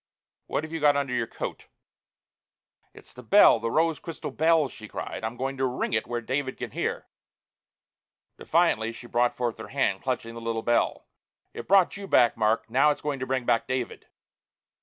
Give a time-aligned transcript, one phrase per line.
[0.47, 1.67] What have you got under your coat?"
[2.91, 5.23] "It's the bell, the rose crystal bell!" she cried.
[5.23, 7.07] "I'm going to ring it where David can hear!"
[8.39, 11.05] Defiantly she brought forth her hand, clutching the little bell.
[11.53, 12.67] "It brought you back, Mark!
[12.67, 14.07] Now it's going to bring back David!"